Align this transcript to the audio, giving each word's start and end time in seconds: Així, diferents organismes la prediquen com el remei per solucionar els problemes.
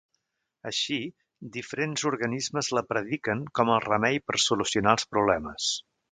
Així, 0.69 0.95
diferents 1.57 2.05
organismes 2.11 2.71
la 2.77 2.83
prediquen 2.93 3.43
com 3.59 3.73
el 3.77 3.81
remei 3.87 4.17
per 4.31 4.41
solucionar 4.49 4.97
els 4.99 5.07
problemes. 5.17 5.69